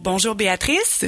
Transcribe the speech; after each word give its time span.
Bonjour 0.00 0.36
Béatrice. 0.36 1.04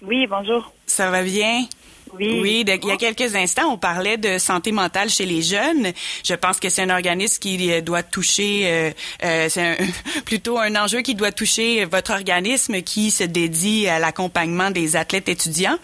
Oui, 0.00 0.26
bonjour. 0.26 0.72
Ça 0.86 1.10
va 1.10 1.22
bien? 1.22 1.66
Oui. 2.14 2.40
Oui, 2.40 2.64
il 2.66 2.86
y 2.86 2.90
a 2.90 2.96
quelques 2.96 3.34
instants, 3.36 3.70
on 3.70 3.76
parlait 3.76 4.16
de 4.16 4.38
santé 4.38 4.72
mentale 4.72 5.10
chez 5.10 5.26
les 5.26 5.42
jeunes. 5.42 5.92
Je 6.24 6.34
pense 6.34 6.58
que 6.58 6.70
c'est 6.70 6.80
un 6.80 6.90
organisme 6.90 7.38
qui 7.38 7.70
euh, 7.70 7.82
doit 7.82 8.02
toucher, 8.02 8.62
euh, 8.64 8.90
euh, 9.24 9.48
c'est 9.50 9.76
plutôt 10.24 10.58
un 10.58 10.74
enjeu 10.76 11.02
qui 11.02 11.14
doit 11.14 11.32
toucher 11.32 11.84
votre 11.84 12.12
organisme 12.12 12.80
qui 12.80 13.10
se 13.10 13.24
dédie 13.24 13.88
à 13.88 13.98
l'accompagnement 13.98 14.70
des 14.70 14.96
athlètes 14.96 15.28
étudiants. 15.28 15.78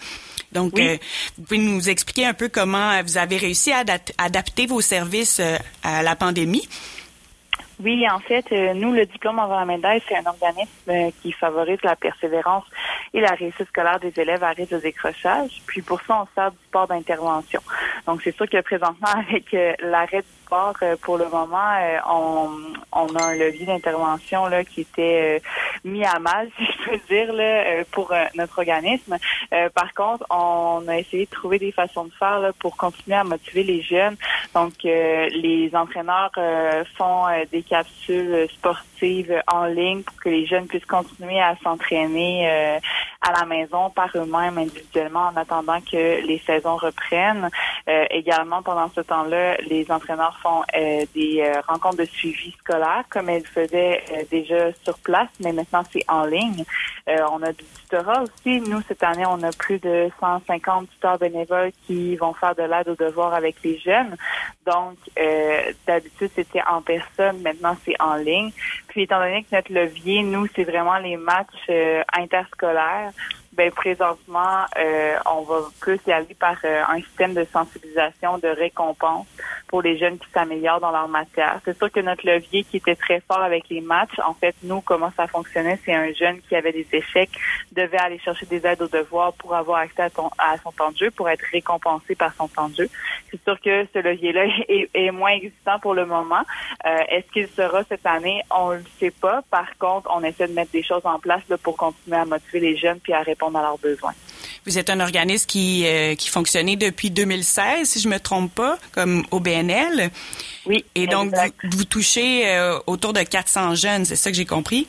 Donc, 0.52 0.78
vous 0.78 1.44
pouvez 1.44 1.58
nous 1.58 1.88
expliquer 1.88 2.26
un 2.26 2.32
peu 2.32 2.48
comment 2.48 3.02
vous 3.02 3.18
avez 3.18 3.38
réussi 3.38 3.72
à 3.72 3.82
adapter 4.18 4.66
vos 4.66 4.80
services 4.80 5.40
à 5.82 6.04
la 6.04 6.14
pandémie? 6.14 6.62
Oui, 7.84 8.06
en 8.10 8.18
fait, 8.18 8.50
nous, 8.74 8.92
le 8.92 9.04
diplôme 9.04 9.38
en 9.38 9.46
la 9.46 9.98
c'est 10.08 10.16
un 10.16 10.24
organisme 10.24 11.12
qui 11.20 11.32
favorise 11.32 11.78
la 11.82 11.94
persévérance 11.96 12.64
et 13.12 13.20
la 13.20 13.32
réussite 13.32 13.68
scolaire 13.68 14.00
des 14.00 14.12
élèves 14.18 14.42
à 14.42 14.50
risque 14.50 14.72
de 14.72 14.78
décrochage. 14.78 15.62
Puis 15.66 15.82
pour 15.82 16.00
ça, 16.02 16.22
on 16.22 16.26
sert 16.34 16.50
du 16.50 16.56
sport 16.66 16.88
d'intervention. 16.88 17.60
Donc 18.06 18.22
c'est 18.22 18.34
sûr 18.34 18.48
que 18.48 18.60
présentement, 18.62 19.08
avec 19.28 19.52
euh, 19.52 19.74
l'arrêt 19.80 20.24
euh, 20.82 20.96
pour 21.00 21.18
le 21.18 21.28
moment, 21.28 21.72
euh, 21.80 21.98
on, 22.08 22.48
on, 22.92 23.14
a 23.16 23.24
un 23.24 23.34
levier 23.34 23.66
d'intervention 23.66 24.46
là 24.46 24.64
qui 24.64 24.82
était 24.82 25.42
mis 25.84 26.04
à 26.04 26.18
mal, 26.18 26.48
si 26.58 26.64
je 26.64 26.90
peux 26.90 26.98
dire, 27.08 27.32
là, 27.32 27.84
pour 27.90 28.12
notre 28.34 28.58
organisme. 28.58 29.16
par 29.74 29.92
contre, 29.94 30.24
on 30.30 30.86
a 30.88 30.98
essayé 30.98 31.26
de 31.26 31.30
trouver 31.30 31.58
des 31.58 31.72
façons 31.72 32.04
de 32.04 32.12
faire 32.12 32.40
là, 32.40 32.52
pour 32.58 32.76
continuer 32.76 33.16
à 33.16 33.24
motiver 33.24 33.62
les 33.62 33.82
jeunes. 33.82 34.16
Donc 34.54 34.72
les 34.82 35.70
entraîneurs 35.74 36.32
font 36.96 37.26
des 37.50 37.62
capsules 37.62 38.46
sportives 38.50 39.42
en 39.46 39.66
ligne 39.66 40.02
pour 40.02 40.16
que 40.16 40.28
les 40.28 40.46
jeunes 40.46 40.66
puissent 40.66 40.86
continuer 40.86 41.40
à 41.40 41.56
s'entraîner 41.62 42.80
à 43.24 43.32
la 43.32 43.46
maison 43.46 43.90
par 43.90 44.10
eux-mêmes 44.14 44.58
individuellement 44.58 45.28
en 45.28 45.36
attendant 45.36 45.80
que 45.80 46.26
les 46.26 46.42
saisons 46.46 46.76
reprennent. 46.76 47.48
Euh, 47.88 48.04
également, 48.10 48.62
pendant 48.62 48.88
ce 48.90 49.00
temps-là, 49.00 49.56
les 49.62 49.90
entraîneurs 49.90 50.38
font 50.42 50.62
euh, 50.74 51.04
des 51.14 51.40
euh, 51.40 51.60
rencontres 51.66 51.98
de 51.98 52.04
suivi 52.04 52.52
scolaire 52.60 53.04
comme 53.08 53.28
elles 53.28 53.46
faisaient 53.46 54.02
déjà 54.30 54.72
sur 54.84 54.98
place, 54.98 55.28
mais 55.40 55.52
maintenant 55.52 55.82
c'est 55.90 56.04
en 56.08 56.24
ligne. 56.24 56.64
on 57.06 57.42
a 57.42 57.52
du 57.52 57.64
tutorat 57.64 58.22
aussi. 58.22 58.60
Nous, 58.60 58.80
cette 58.88 59.02
année, 59.02 59.24
on 59.26 59.42
a 59.42 59.50
plus 59.52 59.78
de 59.78 60.10
150 60.20 60.88
tuteurs 60.90 61.18
bénévoles 61.18 61.72
qui 61.86 62.16
vont 62.16 62.34
faire 62.34 62.54
de 62.54 62.62
l'aide 62.62 62.88
aux 62.88 62.96
devoirs 62.96 63.34
avec 63.34 63.56
les 63.62 63.78
jeunes. 63.78 64.16
Donc, 64.66 64.96
d'habitude, 65.86 66.30
c'était 66.34 66.62
en 66.68 66.82
personne. 66.82 67.42
Maintenant, 67.42 67.76
c'est 67.84 68.00
en 68.00 68.16
ligne. 68.16 68.50
Puis, 68.88 69.02
étant 69.02 69.18
donné 69.18 69.42
que 69.44 69.54
notre 69.54 69.72
levier, 69.72 70.22
nous, 70.22 70.46
c'est 70.54 70.64
vraiment 70.64 70.98
les 70.98 71.16
matchs 71.16 71.70
interscolaires, 72.12 73.12
ben 73.54 73.70
présentement, 73.70 74.64
euh, 74.76 75.14
on 75.26 75.42
va 75.42 75.60
plus 75.80 76.00
y 76.06 76.12
aller 76.12 76.34
par 76.34 76.56
euh, 76.64 76.82
un 76.88 77.00
système 77.00 77.34
de 77.34 77.46
sensibilisation, 77.52 78.38
de 78.38 78.48
récompense 78.48 79.26
pour 79.74 79.82
les 79.82 79.98
jeunes 79.98 80.18
qui 80.20 80.30
s'améliorent 80.32 80.78
dans 80.78 80.92
leur 80.92 81.08
matière. 81.08 81.58
C'est 81.64 81.76
sûr 81.76 81.90
que 81.90 81.98
notre 81.98 82.24
levier 82.24 82.62
qui 82.62 82.76
était 82.76 82.94
très 82.94 83.18
fort 83.18 83.42
avec 83.42 83.68
les 83.70 83.80
matchs, 83.80 84.20
en 84.24 84.32
fait, 84.32 84.54
nous, 84.62 84.80
comment 84.80 85.10
ça 85.16 85.26
fonctionnait, 85.26 85.80
c'est 85.84 85.92
un 85.92 86.12
jeune 86.12 86.40
qui 86.42 86.54
avait 86.54 86.70
des 86.70 86.86
échecs, 86.92 87.32
devait 87.72 87.98
aller 87.98 88.20
chercher 88.20 88.46
des 88.46 88.64
aides 88.64 88.80
aux 88.82 88.86
devoirs 88.86 89.32
pour 89.32 89.52
avoir 89.52 89.80
accès 89.80 90.02
à, 90.02 90.10
à 90.38 90.58
son 90.62 90.70
temps 90.70 90.92
de 90.92 90.98
jeu, 90.98 91.10
pour 91.10 91.28
être 91.28 91.44
récompensé 91.50 92.14
par 92.14 92.32
son 92.34 92.46
temps 92.46 92.68
de 92.68 92.76
jeu. 92.76 92.88
C'est 93.32 93.42
sûr 93.42 93.60
que 93.60 93.84
ce 93.92 93.98
levier-là 93.98 94.44
est, 94.68 94.88
est, 94.94 95.10
moins 95.10 95.32
existant 95.32 95.80
pour 95.80 95.94
le 95.94 96.06
moment. 96.06 96.42
Euh, 96.86 96.96
est-ce 97.08 97.32
qu'il 97.32 97.48
sera 97.48 97.82
cette 97.82 98.06
année? 98.06 98.42
On 98.52 98.70
ne 98.70 98.76
le 98.76 98.84
sait 99.00 99.10
pas. 99.10 99.42
Par 99.50 99.76
contre, 99.78 100.08
on 100.14 100.22
essaie 100.22 100.46
de 100.46 100.52
mettre 100.52 100.70
des 100.70 100.84
choses 100.84 101.04
en 101.04 101.18
place 101.18 101.42
là, 101.48 101.58
pour 101.58 101.76
continuer 101.76 102.16
à 102.16 102.24
motiver 102.24 102.60
les 102.60 102.76
jeunes 102.76 103.00
puis 103.00 103.12
à 103.12 103.22
répondre 103.22 103.58
à 103.58 103.62
leurs 103.62 103.78
besoins. 103.78 104.14
Vous 104.66 104.78
êtes 104.78 104.90
un 104.90 105.00
organisme 105.00 105.46
qui, 105.46 105.84
euh, 105.86 106.14
qui 106.14 106.28
fonctionnait 106.28 106.76
depuis 106.76 107.10
2016, 107.10 107.88
si 107.88 108.00
je 108.00 108.08
me 108.08 108.18
trompe 108.18 108.54
pas, 108.54 108.78
comme 108.92 109.24
OBNL. 109.30 110.10
Oui. 110.66 110.84
Et 110.94 111.06
donc, 111.06 111.32
vous, 111.64 111.84
touchez 111.84 112.48
euh, 112.48 112.78
autour 112.86 113.12
de 113.12 113.20
400 113.20 113.74
jeunes, 113.74 114.04
c'est 114.04 114.16
ça 114.16 114.30
que 114.30 114.36
j'ai 114.36 114.46
compris? 114.46 114.86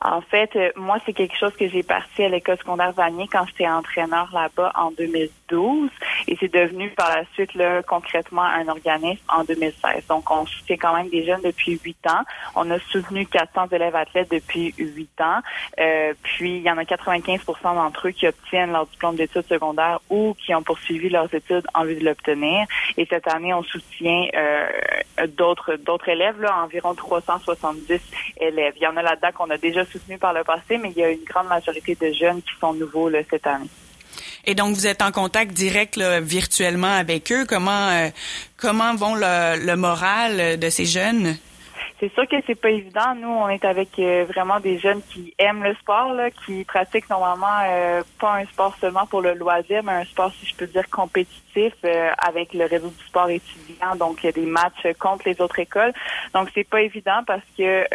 En 0.00 0.20
fait, 0.20 0.50
euh, 0.56 0.70
moi, 0.76 0.98
c'est 1.06 1.14
quelque 1.14 1.36
chose 1.38 1.52
que 1.58 1.66
j'ai 1.68 1.82
parti 1.82 2.24
à 2.24 2.28
l'école 2.28 2.58
secondaire 2.58 2.92
Vanier 2.92 3.26
quand 3.30 3.46
j'étais 3.46 3.66
entraîneur 3.66 4.28
là-bas 4.34 4.72
en 4.74 4.90
2012 4.90 5.88
et 6.28 6.36
c'est 6.40 6.52
devenu 6.52 6.90
par 6.90 7.10
la 7.10 7.24
suite 7.34 7.54
là, 7.54 7.82
concrètement 7.82 8.42
un 8.42 8.68
organisme 8.68 9.22
en 9.28 9.44
2016. 9.44 10.06
Donc, 10.08 10.30
on 10.30 10.46
soutient 10.46 10.76
quand 10.76 10.94
même 10.94 11.08
des 11.08 11.24
jeunes 11.24 11.42
depuis 11.42 11.78
huit 11.84 12.06
ans. 12.06 12.22
On 12.54 12.70
a 12.70 12.78
soutenu 12.78 13.26
400 13.26 13.68
élèves 13.72 13.96
athlètes 13.96 14.30
depuis 14.30 14.74
huit 14.78 15.20
ans. 15.20 15.40
Euh, 15.78 16.14
puis, 16.22 16.56
il 16.56 16.62
y 16.62 16.70
en 16.70 16.78
a 16.78 16.84
95% 16.84 17.74
d'entre 17.74 18.08
eux 18.08 18.10
qui 18.10 18.26
obtiennent 18.26 18.72
leur 18.72 18.86
diplôme 18.86 19.16
d'études 19.16 19.46
secondaires 19.46 20.00
ou 20.10 20.34
qui 20.34 20.54
ont 20.54 20.62
poursuivi 20.62 21.08
leurs 21.08 21.32
études 21.34 21.66
en 21.74 21.84
vue 21.84 21.96
de 21.96 22.04
l'obtenir. 22.04 22.66
Et 22.96 23.06
cette 23.06 23.28
année, 23.28 23.52
on 23.52 23.62
soutient 23.62 24.26
euh, 24.34 24.68
d'autres 25.36 25.76
d'autres 25.76 26.08
élèves, 26.08 26.40
là, 26.40 26.62
environ 26.62 26.94
370 26.94 28.00
élèves. 28.40 28.74
Il 28.76 28.82
y 28.82 28.86
en 28.86 28.96
a 28.96 29.02
là-dedans 29.02 29.32
qu'on 29.34 29.50
a 29.50 29.58
déjà 29.58 29.84
soutenu 29.84 30.18
par 30.18 30.32
le 30.32 30.44
passé, 30.44 30.78
mais 30.78 30.90
il 30.90 30.98
y 30.98 31.04
a 31.04 31.10
une 31.10 31.24
grande 31.24 31.48
majorité 31.48 31.94
de 31.94 32.12
jeunes 32.12 32.42
qui 32.42 32.54
sont 32.60 32.74
nouveaux 32.74 33.08
là, 33.08 33.20
cette 33.30 33.46
année. 33.46 33.68
Et 34.46 34.54
donc, 34.54 34.74
vous 34.74 34.86
êtes 34.86 35.02
en 35.02 35.12
contact 35.12 35.52
direct 35.52 35.96
là, 35.96 36.20
virtuellement 36.20 36.92
avec 36.92 37.32
eux. 37.32 37.44
Comment, 37.46 37.88
euh, 37.88 38.08
comment 38.56 38.94
vont 38.94 39.14
le, 39.14 39.64
le 39.64 39.76
moral 39.76 40.58
de 40.58 40.70
ces 40.70 40.84
jeunes? 40.84 41.36
c'est 42.04 42.12
sûr 42.12 42.28
que 42.28 42.36
c'est 42.46 42.54
pas 42.54 42.70
évident. 42.70 43.14
Nous, 43.16 43.28
on 43.28 43.48
est 43.48 43.64
avec 43.64 43.98
euh, 43.98 44.26
vraiment 44.28 44.60
des 44.60 44.78
jeunes 44.78 45.00
qui 45.10 45.32
aiment 45.38 45.62
le 45.62 45.74
sport, 45.74 46.12
là, 46.12 46.30
qui 46.30 46.64
pratiquent 46.64 47.08
normalement 47.08 47.62
euh, 47.66 48.02
pas 48.20 48.36
un 48.36 48.44
sport 48.46 48.76
seulement 48.80 49.06
pour 49.06 49.22
le 49.22 49.34
loisir, 49.34 49.82
mais 49.82 49.92
un 49.92 50.04
sport, 50.04 50.32
si 50.38 50.46
je 50.46 50.54
peux 50.54 50.66
dire, 50.66 50.88
compétitif 50.90 51.72
euh, 51.84 52.10
avec 52.18 52.52
le 52.52 52.66
réseau 52.66 52.88
du 52.88 53.04
sport 53.06 53.30
étudiant. 53.30 53.96
Donc, 53.96 54.22
il 54.22 54.26
y 54.26 54.28
a 54.28 54.32
des 54.32 54.46
matchs 54.46 54.86
contre 54.98 55.22
les 55.26 55.40
autres 55.40 55.58
écoles. 55.58 55.92
Donc, 56.34 56.48
c'est 56.54 56.68
pas 56.68 56.82
évident 56.82 57.20
parce 57.26 57.44
que 57.56 57.86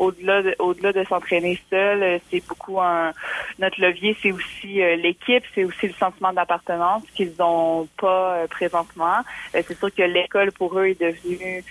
au-delà 0.00 0.42
de, 0.42 0.54
au-delà 0.58 0.92
de 0.92 1.04
s'entraîner 1.04 1.58
seul, 1.70 2.20
c'est 2.30 2.46
beaucoup 2.46 2.80
un 2.80 3.12
notre 3.58 3.80
levier, 3.80 4.16
c'est 4.22 4.32
aussi 4.32 4.80
l'équipe, 4.96 5.44
c'est 5.54 5.64
aussi 5.64 5.88
le 5.88 5.92
sentiment 5.94 6.32
d'appartenance 6.32 7.02
qu'ils 7.14 7.32
n'ont 7.38 7.86
pas 7.98 8.46
présentement. 8.48 9.18
c'est 9.52 9.78
sûr 9.78 9.94
que 9.94 10.02
l'école 10.02 10.52
pour 10.52 10.78
eux 10.78 10.86
est 10.86 11.00
devenue 11.00 11.62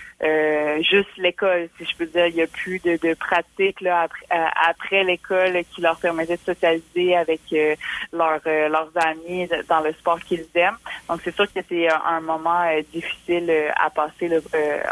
juste 0.82 1.16
l'école 1.16 1.68
si 1.76 1.84
je 1.84 1.96
peux 1.96 2.06
dire. 2.06 2.26
Il 2.26 2.34
n'y 2.34 2.42
a 2.42 2.46
plus 2.46 2.78
de, 2.80 2.96
de 2.96 3.14
pratique 3.14 3.80
là, 3.80 4.02
après, 4.02 4.26
euh, 4.32 4.46
après 4.68 5.04
l'école 5.04 5.62
qui 5.72 5.80
leur 5.80 5.98
permettait 5.98 6.36
de 6.36 6.42
socialiser 6.42 7.16
avec 7.16 7.40
euh, 7.52 7.74
euh, 8.14 8.68
leurs 8.68 8.90
amis 8.96 9.48
dans 9.68 9.80
le 9.80 9.92
sport 9.92 10.20
qu'ils 10.20 10.46
aiment. 10.54 10.78
Donc, 11.08 11.20
c'est 11.24 11.34
sûr 11.34 11.46
que 11.52 11.60
c'est 11.68 11.88
un 11.88 12.20
moment 12.20 12.64
difficile 12.92 13.52
à 13.76 13.90
passer 13.90 14.30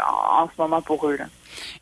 en, 0.07 0.47
ce 0.47 0.61
moment 0.61 0.81
pour 0.81 1.07
eux. 1.07 1.17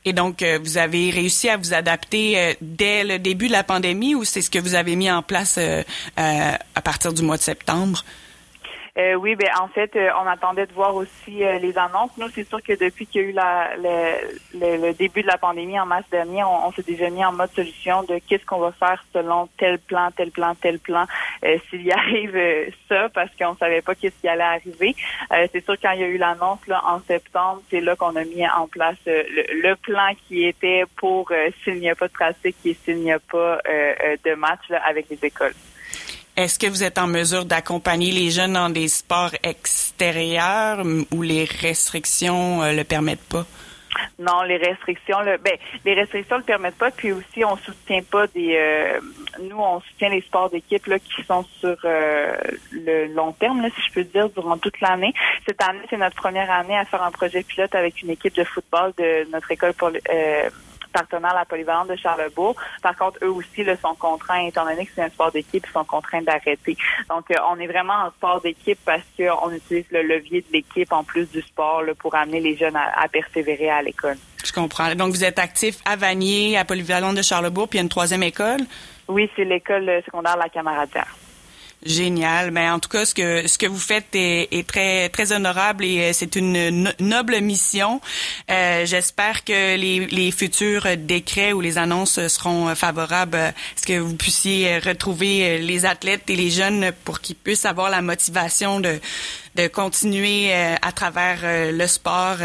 Et 0.07 0.13
donc, 0.13 0.41
vous 0.63 0.78
avez 0.78 1.09
réussi 1.09 1.50
à 1.50 1.57
vous 1.57 1.73
adapter 1.73 2.56
dès 2.62 3.03
le 3.03 3.19
début 3.19 3.47
de 3.47 3.51
la 3.51 3.66
pandémie 3.66 4.16
ou 4.16 4.23
c'est 4.23 4.41
ce 4.41 4.50
que 4.50 4.57
vous 4.57 4.73
avez 4.73 4.95
mis 4.95 5.12
en 5.12 5.22
place 5.22 5.59
à 6.16 6.81
partir 6.81 7.12
du 7.12 7.23
mois 7.23 7.35
de 7.35 7.41
septembre? 7.41 8.06
Euh, 8.97 9.13
oui, 9.13 9.35
ben 9.35 9.50
en 9.62 9.68
fait, 9.68 9.96
euh, 9.96 10.09
on 10.19 10.28
attendait 10.28 10.66
de 10.66 10.74
voir 10.74 10.96
aussi 10.96 11.44
euh, 11.44 11.59
les 11.59 11.78
annonces. 11.78 12.09
Nous, 12.18 12.30
c'est 12.30 12.47
sûr 12.47 12.63
que 12.63 12.74
depuis 12.74 13.06
qu'il 13.06 13.22
y 13.22 13.25
a 13.25 13.28
eu 13.28 13.31
la, 13.31 13.69
le, 13.78 14.94
début 14.94 15.22
de 15.22 15.28
la 15.28 15.38
pandémie 15.38 15.80
en 15.80 15.85
mars 15.85 16.06
dernier, 16.09 16.44
on, 16.44 16.72
s'est 16.72 16.81
déjà 16.81 17.12
mis 17.12 17.24
en 17.24 17.31
mode 17.31 17.52
solution 17.52 18.02
de 18.03 18.19
qu'est-ce 18.28 18.46
qu'on 18.46 18.57
va 18.57 18.72
faire 18.72 19.03
selon 19.13 19.50
tel 19.59 19.78
plan, 19.78 20.09
tel 20.16 20.31
plan, 20.31 20.56
tel 20.56 20.80
plan, 20.80 21.06
s'il 21.69 21.84
y 21.84 21.91
arrive 21.91 22.36
ça, 22.90 23.09
parce 23.09 23.30
qu'on 23.40 23.56
savait 23.56 23.84
pas 23.84 23.94
qu'est-ce 23.94 24.19
qui 24.19 24.28
allait 24.28 24.44
arriver. 24.44 24.96
c'est 25.52 25.63
sûr 25.63 25.75
quand 25.80 25.91
il 25.91 26.02
y 26.02 26.03
a 26.03 26.07
eu 26.07 26.18
l'annonce 26.18 26.66
là 26.68 26.81
en 26.86 27.00
septembre, 27.02 27.62
c'est 27.69 27.81
là 27.81 27.96
qu'on 27.96 28.16
a 28.16 28.24
mis 28.24 28.47
en 28.47 28.68
place 28.68 28.97
le, 29.06 29.75
plan 29.75 30.09
qui 30.28 30.46
était 30.46 30.84
pour 30.96 31.31
s'il 31.63 31.75
n'y 31.75 31.90
a 31.90 31.96
pas 31.96 32.07
de 32.07 32.13
pratique 32.13 32.57
et 32.66 32.74
s'il 32.74 32.97
n'y 32.97 33.12
a 33.12 33.19
pas 33.19 33.59
de 33.66 34.34
match 34.34 34.72
avec 34.86 35.07
les 35.10 35.24
écoles. 35.24 35.54
Est-ce 36.38 36.60
que 36.60 36.68
vous 36.68 36.84
êtes 36.84 37.00
en 37.00 37.07
mesure 37.07 37.45
d'accompagner 37.45 38.12
les 38.12 38.30
jeunes 38.30 38.54
dans 38.54 38.69
des 38.69 38.88
sports 38.89 39.31
extérieurs 39.42 40.86
où 41.12 41.24
les 41.24 41.45
restrictions 41.45 42.62
euh, 42.62 42.74
le 42.74 42.84
permettent 42.84 43.28
pas? 43.28 43.44
Non, 44.19 44.44
les 44.44 44.57
restrictions, 44.57 45.19
le, 45.22 45.38
ben, 45.38 45.57
les 45.84 45.95
restrictions 45.95 46.38
le 46.38 46.44
permettent 46.44 46.78
pas. 46.78 46.92
Puis 46.92 47.12
aussi, 47.12 47.44
on 47.44 47.57
soutient 47.57 48.04
pas 48.04 48.28
des. 48.28 48.56
Euh, 48.56 49.00
nous, 49.42 49.57
on 49.57 49.80
soutient 49.81 50.10
les 50.10 50.22
sports 50.22 50.51
d'équipe 50.51 50.86
là 50.86 51.00
qui 51.00 51.24
sont 51.24 51.44
sur 51.60 51.75
euh, 51.86 52.36
le 52.72 53.07
long 53.16 53.31
terme, 53.31 53.63
là, 53.63 53.69
si 53.75 53.81
je 53.90 53.94
peux 53.94 54.04
dire, 54.04 54.30
durant 54.30 54.60
toute 54.60 54.80
l'année. 54.80 55.13
Cette 55.44 55.63
année, 55.63 55.81
c'est 55.90 55.98
notre 55.98 56.18
première 56.18 56.51
année 56.51 56.78
à 56.78 56.86
faire 56.86 57.01
un 57.01 57.12
projet 57.12 57.42
pilote 57.42 57.74
avec 57.74 58.04
une 58.04 58.12
équipe 58.12 58.36
de 58.36 58.44
football 58.44 58.94
de 59.00 59.28
notre 59.31 59.51
école 59.51 59.74
pour 59.74 59.90
euh, 59.90 60.50
partenaire 60.97 61.35
la 61.35 61.45
polyvalente 61.45 61.89
de 61.89 61.95
Charlebourg. 61.95 62.55
Par 62.81 62.95
contre, 62.95 63.19
eux 63.23 63.29
aussi 63.29 63.63
le 63.63 63.75
sont 63.77 63.95
contraints, 63.95 64.47
étant 64.47 64.65
donné 64.65 64.85
que 64.85 64.91
c'est 64.95 65.03
un 65.03 65.09
sport 65.09 65.31
d'équipe, 65.31 65.65
ils 65.67 65.71
sont 65.71 65.83
contraints 65.83 66.21
d'arrêter. 66.21 66.75
Donc, 67.09 67.29
euh, 67.29 67.35
on 67.51 67.59
est 67.59 67.67
vraiment 67.67 68.05
en 68.05 68.09
sport 68.11 68.41
d'équipe 68.41 68.79
parce 68.83 69.03
qu'on 69.17 69.51
utilise 69.51 69.85
le 69.91 70.01
levier 70.01 70.41
de 70.41 70.51
l'équipe 70.53 70.91
en 70.91 71.03
plus 71.03 71.29
du 71.29 71.41
sport 71.41 71.83
pour 71.99 72.15
amener 72.15 72.39
les 72.39 72.55
jeunes 72.55 72.75
à, 72.75 73.07
persévérer 73.07 73.69
à 73.69 73.81
l'école. 73.81 74.17
Je 74.44 74.51
comprends. 74.51 74.94
Donc, 74.95 75.11
vous 75.13 75.23
êtes 75.23 75.39
actif 75.39 75.79
à 75.85 75.95
Vanier, 75.95 76.57
à 76.57 76.65
Polyvalente 76.65 77.15
de 77.15 77.21
Charlebourg, 77.21 77.67
puis 77.67 77.77
il 77.77 77.81
y 77.81 77.83
a 77.83 77.83
une 77.83 77.89
troisième 77.89 78.23
école? 78.23 78.61
Oui, 79.07 79.29
c'est 79.35 79.45
l'école 79.45 80.01
secondaire 80.05 80.38
La 80.38 80.49
Camaradière. 80.49 81.13
Génial. 81.85 82.51
Mais 82.51 82.69
en 82.69 82.79
tout 82.79 82.89
cas, 82.89 83.06
ce 83.06 83.13
que 83.13 83.47
ce 83.47 83.57
que 83.57 83.68
vous 83.68 83.77
faites 83.77 84.07
est, 84.13 84.68
très 84.68 85.09
très 85.09 85.31
honorable 85.31 85.85
et 85.85 86.09
euh, 86.09 86.13
c'est 86.13 86.35
une 86.35 86.91
noble 87.00 87.39
mission. 87.39 88.01
Euh, 88.50 88.85
J'espère 88.85 89.44
que 89.44 89.75
les, 89.77 90.31
futurs 90.31 90.88
décrets 90.97 91.53
ou 91.53 91.62
les 91.62 91.77
annonces 91.77 92.25
seront 92.27 92.74
favorables 92.75 93.53
ce 93.75 93.85
que 93.85 94.00
vous 94.00 94.15
puissiez 94.15 94.79
retrouver 94.79 95.59
les 95.59 95.85
athlètes 95.85 96.29
et 96.29 96.35
les 96.35 96.50
jeunes 96.50 96.91
pour 97.06 97.21
qu'ils 97.21 97.35
puissent 97.35 97.65
avoir 97.65 97.89
la 97.89 98.01
motivation 98.01 98.80
de 98.80 99.00
de 99.57 99.68
continuer 99.68 100.54
euh, 100.54 100.75
à 100.81 100.92
travers 100.92 101.39
euh, 101.44 101.71
le 101.71 101.88
sport 101.88 102.38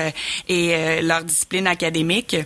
et 0.48 1.02
leur 1.02 1.22
discipline 1.24 1.66
académique. 1.66 2.36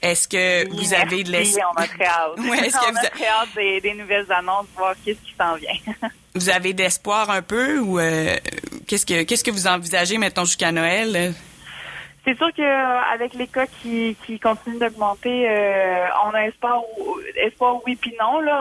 Est-ce 0.00 0.28
que 0.28 0.68
vous 0.70 0.94
avez 0.94 1.24
de 1.24 1.32
l'espoir? 1.32 1.72
On 1.76 1.80
a 1.80 1.86
très 1.86 2.04
hâte. 2.04 2.32
Ouais, 2.38 2.66
est-ce 2.66 2.76
que 2.76 2.90
vous 2.92 2.98
a... 2.98 3.10
très 3.10 3.26
hâte 3.26 3.48
des, 3.56 3.80
des 3.80 3.94
nouvelles 3.94 4.30
annonces, 4.30 4.66
voir 4.76 4.94
qu'est-ce 5.04 5.18
qui 5.20 5.34
s'en 5.38 5.54
vient. 5.56 6.08
Vous 6.34 6.48
avez 6.48 6.72
d'espoir 6.72 7.28
un 7.28 7.42
peu 7.42 7.78
ou 7.78 7.98
euh, 7.98 8.36
qu'est-ce 8.86 9.04
que 9.04 9.22
qu'est-ce 9.24 9.44
que 9.44 9.50
vous 9.50 9.66
envisagez 9.66 10.16
maintenant 10.16 10.46
jusqu'à 10.46 10.72
Noël? 10.72 11.34
C'est 12.24 12.36
sûr 12.36 12.52
qu'avec 12.54 13.34
les 13.34 13.48
cas 13.48 13.66
qui, 13.66 14.16
qui 14.24 14.38
continuent 14.38 14.78
d'augmenter, 14.78 15.48
euh, 15.50 16.06
on 16.24 16.34
a 16.34 16.46
espoir, 16.46 16.80
espoir 17.34 17.80
oui 17.84 17.96
puis 17.96 18.14
non. 18.20 18.40
Là, 18.40 18.60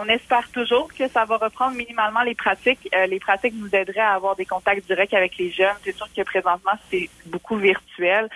on, 0.00 0.08
espère 0.08 0.50
toujours 0.50 0.92
que 0.92 1.06
ça 1.06 1.24
va 1.24 1.36
reprendre 1.36 1.76
minimalement 1.76 2.22
les 2.22 2.34
pratiques. 2.34 2.88
Euh, 2.92 3.06
les 3.06 3.20
pratiques 3.20 3.54
nous 3.56 3.72
aideraient 3.72 4.00
à 4.00 4.14
avoir 4.14 4.34
des 4.34 4.44
contacts 4.44 4.84
directs 4.86 5.14
avec 5.14 5.38
les 5.38 5.52
jeunes. 5.52 5.76
C'est 5.84 5.94
sûr 5.94 6.08
que 6.14 6.22
présentement 6.22 6.72
c'est 6.90 7.08
beaucoup 7.26 7.56
virtuel. 7.56 8.28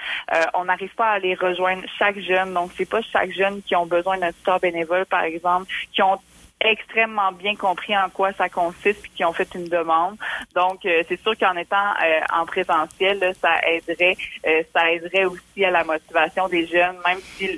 on 0.55 0.67
n'arrive 0.67 0.95
pas 0.95 1.11
à 1.11 1.19
les 1.19 1.35
rejoindre 1.35 1.83
chaque 1.99 2.21
jeune. 2.21 2.55
Donc 2.55 2.71
c'est 2.77 2.89
pas 2.89 3.03
chaque 3.03 3.33
jeune 3.33 3.61
qui 3.63 3.75
ont 3.75 3.87
besoin 3.87 4.19
d'un 4.19 4.31
tuteur 4.31 4.61
bénévole, 4.61 5.05
par 5.07 5.25
exemple, 5.25 5.67
qui 5.93 6.01
ont 6.03 6.21
extrêmement 6.65 7.31
bien 7.33 7.55
compris 7.55 7.97
en 7.97 8.09
quoi 8.09 8.33
ça 8.33 8.49
consiste 8.49 9.03
puis 9.03 9.11
qui 9.15 9.25
ont 9.25 9.33
fait 9.33 9.49
une 9.55 9.69
demande. 9.69 10.17
Donc 10.55 10.85
euh, 10.87 11.03
c'est 11.09 11.21
sûr 11.21 11.37
qu'en 11.39 11.55
étant 11.57 11.77
euh, 11.77 12.21
en 12.35 12.47
présentiel, 12.47 13.21
ça 13.41 13.51
aiderait 13.69 14.17
euh, 14.47 14.63
ça 14.75 14.91
aiderait 14.91 15.27
aussi 15.27 15.65
à 15.65 15.71
la 15.71 15.85
motivation 15.85 16.49
des 16.49 16.67
jeunes 16.67 16.97
même 17.07 17.19
si 17.37 17.49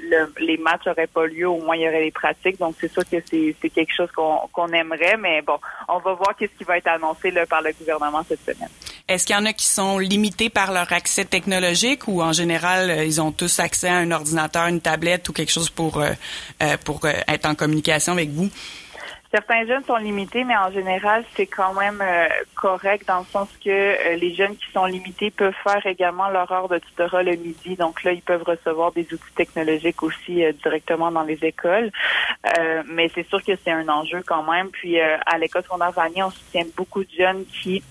les 0.40 0.56
matchs 0.56 0.86
n'auraient 0.86 1.06
pas 1.06 1.26
lieu, 1.26 1.48
au 1.48 1.60
moins 1.60 1.76
il 1.76 1.82
y 1.82 1.88
aurait 1.88 2.02
les 2.02 2.10
pratiques. 2.10 2.58
Donc 2.58 2.74
c'est 2.80 2.92
sûr 2.92 3.04
que 3.08 3.16
c'est 3.30 3.70
quelque 3.70 3.94
chose 3.94 4.10
qu'on 4.12 4.68
aimerait 4.68 5.16
mais 5.16 5.40
bon, 5.42 5.58
on 5.88 5.98
va 5.98 6.14
voir 6.14 6.34
qu'est-ce 6.36 6.56
qui 6.58 6.64
va 6.64 6.78
être 6.78 6.88
annoncé 6.88 7.30
là, 7.30 7.46
par 7.46 7.62
le 7.62 7.72
gouvernement 7.72 8.24
cette 8.28 8.44
semaine. 8.44 8.70
Est-ce 9.08 9.24
qu'il 9.24 9.36
y 9.36 9.38
en 9.38 9.46
a 9.46 9.52
qui 9.52 9.66
sont 9.66 10.00
limités 10.00 10.50
par 10.50 10.72
leur 10.72 10.92
accès 10.92 11.24
technologique 11.24 12.08
ou 12.08 12.22
en 12.22 12.32
général 12.32 13.04
ils 13.06 13.20
ont 13.20 13.30
tous 13.30 13.60
accès 13.60 13.88
à 13.88 13.96
un 13.98 14.10
ordinateur, 14.10 14.66
une 14.66 14.80
tablette 14.80 15.28
ou 15.28 15.32
quelque 15.32 15.52
chose 15.52 15.70
pour 15.70 16.02
pour 16.84 17.06
être 17.06 17.46
en 17.46 17.54
communication 17.54 18.14
avec 18.14 18.30
vous? 18.30 18.50
Certains 19.32 19.66
jeunes 19.66 19.84
sont 19.84 19.96
limités, 19.96 20.44
mais 20.44 20.56
en 20.56 20.70
général, 20.70 21.24
c'est 21.34 21.46
quand 21.46 21.74
même 21.74 22.00
euh, 22.00 22.28
correct 22.54 23.06
dans 23.08 23.20
le 23.20 23.24
sens 23.24 23.48
que 23.62 23.70
euh, 23.70 24.16
les 24.16 24.34
jeunes 24.34 24.56
qui 24.56 24.70
sont 24.72 24.86
limités 24.86 25.30
peuvent 25.30 25.54
faire 25.64 25.84
également 25.84 26.28
leur 26.28 26.50
heure 26.52 26.68
de 26.68 26.78
tutorat 26.78 27.22
le 27.22 27.34
midi. 27.36 27.74
Donc 27.76 28.04
là, 28.04 28.12
ils 28.12 28.22
peuvent 28.22 28.44
recevoir 28.44 28.92
des 28.92 29.02
outils 29.12 29.34
technologiques 29.34 30.02
aussi 30.02 30.44
euh, 30.44 30.52
directement 30.52 31.10
dans 31.10 31.22
les 31.24 31.38
écoles. 31.42 31.90
mais 32.86 33.10
c'est 33.14 33.26
sûr 33.28 33.42
que 33.42 33.52
c'est 33.62 33.72
un 33.72 33.88
enjeu 33.88 34.22
quand 34.24 34.42
même. 34.44 34.68
Puis 34.70 34.98
à 35.00 35.38
l'école 35.38 35.62
secondaire 35.62 35.90
Vanier, 35.90 36.22
on 36.22 36.30
soutient 36.30 36.64
beaucoup 36.76 37.02
de 37.02 37.10
jeunes 37.10 37.44
qui 37.46 37.82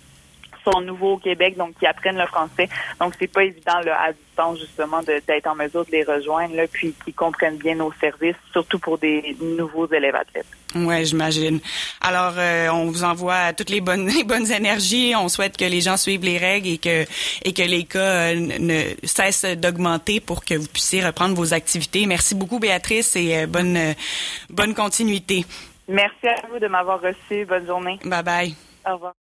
sont 0.66 0.82
nouveaux 0.82 1.14
au 1.14 1.18
Québec, 1.18 1.56
donc 1.58 1.78
qui 1.80 1.86
apprennent 1.86 2.18
le 2.18 2.28
français. 2.28 2.70
Donc 3.00 3.14
c'est 3.20 3.28
pas 3.28 3.44
évident 3.44 3.80
là, 3.86 3.98
à 4.02 4.12
distance 4.12 4.60
justement 4.60 5.02
d'être 5.02 5.48
en 5.48 5.56
mesure 5.56 5.86
de 5.86 5.92
les 5.92 6.04
rejoindre, 6.04 6.56
là, 6.56 6.64
puis 6.72 6.94
qui 7.06 7.14
comprennent 7.14 7.58
bien 7.58 7.76
nos 7.76 7.92
services, 7.94 8.36
surtout 8.52 8.80
pour 8.80 8.98
des 8.98 9.36
nouveaux 9.42 9.88
élèves 9.92 10.16
athlètes. 10.16 10.46
Ouais, 10.76 11.06
j'imagine. 11.06 11.60
Alors, 12.02 12.34
euh, 12.38 12.68
on 12.70 12.86
vous 12.88 13.04
envoie 13.06 13.54
toutes 13.54 13.70
les 13.70 13.80
bonnes, 13.80 14.08
les 14.18 14.24
bonnes 14.24 14.52
énergies. 14.52 15.14
On 15.16 15.30
souhaite 15.30 15.56
que 15.56 15.66
les 15.66 15.82
gens 15.82 15.98
suivent 15.98 16.26
les 16.26 16.38
règles 16.38 16.68
et 16.68 16.78
que 16.78 17.06
et 17.44 17.54
que 17.54 17.62
les 17.62 17.86
cas 17.86 18.00
euh, 18.00 18.36
ne 18.36 18.82
cessent 19.04 19.46
d'augmenter 19.58 20.20
pour 20.20 20.44
que 20.44 20.56
vous 20.56 20.68
puissiez 20.68 21.06
reprendre 21.06 21.36
vos 21.36 21.54
activités. 21.54 22.06
Merci 22.06 22.36
beaucoup, 22.36 22.60
Béatrice, 22.60 23.16
et 23.16 23.38
euh, 23.38 23.48
bonne 23.48 23.96
bonne 24.50 24.74
continuité. 24.74 25.46
Merci 25.88 26.28
à 26.28 26.48
vous 26.52 26.60
de 26.60 26.68
m'avoir 26.68 27.00
reçu. 27.00 27.46
Bonne 27.46 27.66
journée. 27.66 28.00
Bye 28.04 28.24
bye. 28.24 28.56
Au 28.86 28.94
revoir. 28.94 29.16